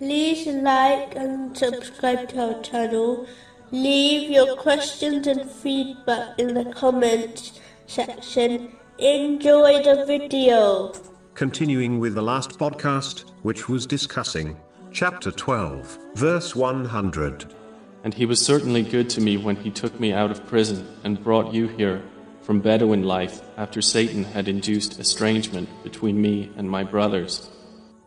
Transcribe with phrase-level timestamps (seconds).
[0.00, 3.26] like and subscribe to our channel.
[3.70, 8.72] Leave your questions and feedback in the comments section.
[8.98, 10.92] Enjoy the video.
[11.34, 14.56] Continuing with the last podcast, which was discussing
[14.92, 17.52] chapter 12, verse 100.
[18.04, 21.22] And he was certainly good to me when he took me out of prison and
[21.22, 22.02] brought you here
[22.42, 27.48] from Bedouin life after Satan had induced estrangement between me and my brothers.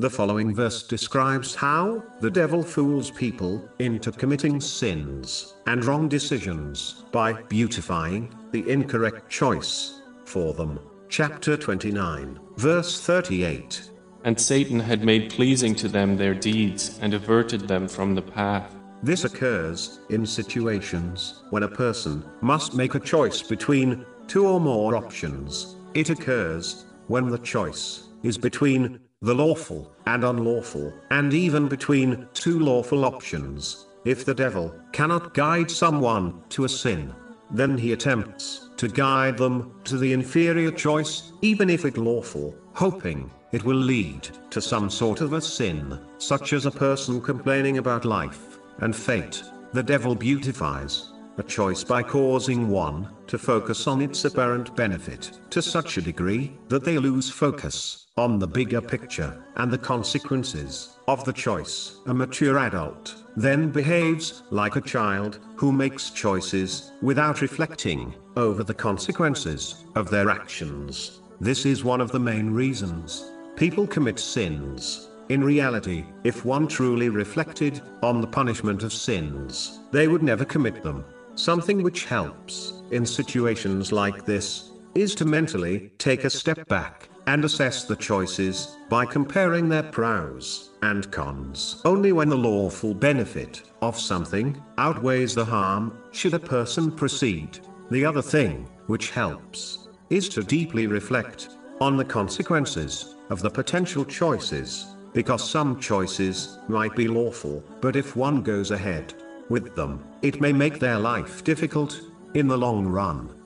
[0.00, 7.02] The following verse describes how the devil fools people into committing sins and wrong decisions
[7.10, 10.78] by beautifying the incorrect choice for them.
[11.08, 13.90] Chapter 29, verse 38.
[14.22, 18.72] And Satan had made pleasing to them their deeds and averted them from the path.
[19.02, 24.94] This occurs in situations when a person must make a choice between two or more
[24.94, 25.74] options.
[25.94, 32.60] It occurs when the choice is between the lawful and unlawful, and even between two
[32.60, 33.86] lawful options.
[34.04, 37.12] If the devil cannot guide someone to a sin,
[37.50, 43.30] then he attempts to guide them to the inferior choice, even if it lawful, hoping
[43.50, 48.04] it will lead to some sort of a sin, such as a person complaining about
[48.04, 49.42] life and fate.
[49.72, 55.62] The devil beautifies a choice by causing one to focus on its apparent benefit to
[55.62, 61.24] such a degree that they lose focus on the bigger picture and the consequences of
[61.24, 61.98] the choice.
[62.06, 68.74] A mature adult then behaves like a child who makes choices without reflecting over the
[68.74, 71.20] consequences of their actions.
[71.40, 75.08] This is one of the main reasons people commit sins.
[75.30, 80.82] In reality, if one truly reflected on the punishment of sins, they would never commit
[80.84, 81.04] them.
[81.38, 87.44] Something which helps in situations like this is to mentally take a step back and
[87.44, 91.80] assess the choices by comparing their pros and cons.
[91.84, 97.60] Only when the lawful benefit of something outweighs the harm should a person proceed.
[97.92, 104.04] The other thing which helps is to deeply reflect on the consequences of the potential
[104.04, 109.14] choices because some choices might be lawful, but if one goes ahead
[109.48, 112.00] with them, it may make their life difficult
[112.34, 113.37] in the long run.